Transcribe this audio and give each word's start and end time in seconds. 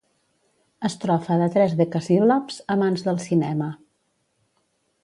Estrofa 0.87 1.37
de 1.41 1.49
tres 1.57 1.75
decasíl·labs 1.83 2.59
amants 2.77 3.07
del 3.11 3.21
cinema. 3.29 3.71